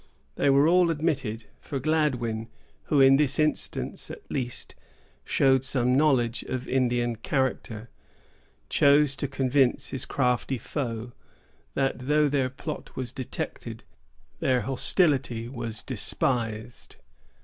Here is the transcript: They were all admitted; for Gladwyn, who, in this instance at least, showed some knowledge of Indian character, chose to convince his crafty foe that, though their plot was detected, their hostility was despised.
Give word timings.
They 0.33 0.49
were 0.49 0.67
all 0.67 0.89
admitted; 0.89 1.45
for 1.59 1.79
Gladwyn, 1.79 2.47
who, 2.85 2.99
in 2.99 3.17
this 3.17 3.37
instance 3.37 4.09
at 4.09 4.31
least, 4.31 4.73
showed 5.23 5.63
some 5.63 5.93
knowledge 5.95 6.41
of 6.41 6.67
Indian 6.67 7.17
character, 7.17 7.87
chose 8.67 9.15
to 9.17 9.27
convince 9.27 9.89
his 9.89 10.07
crafty 10.07 10.57
foe 10.57 11.11
that, 11.75 11.99
though 11.99 12.27
their 12.29 12.49
plot 12.49 12.95
was 12.95 13.11
detected, 13.13 13.83
their 14.39 14.61
hostility 14.61 15.47
was 15.47 15.83
despised. 15.83 16.95